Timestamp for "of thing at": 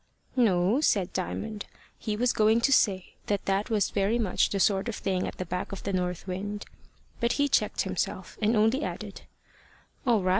4.89-5.37